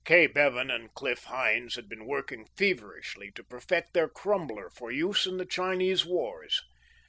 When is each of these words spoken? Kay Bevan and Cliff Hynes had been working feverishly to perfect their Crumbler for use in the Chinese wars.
Kay 0.03 0.25
Bevan 0.25 0.71
and 0.71 0.91
Cliff 0.95 1.25
Hynes 1.25 1.75
had 1.75 1.87
been 1.87 2.07
working 2.07 2.47
feverishly 2.57 3.29
to 3.33 3.43
perfect 3.43 3.93
their 3.93 4.09
Crumbler 4.09 4.71
for 4.71 4.91
use 4.91 5.27
in 5.27 5.37
the 5.37 5.45
Chinese 5.45 6.07
wars. 6.07 6.59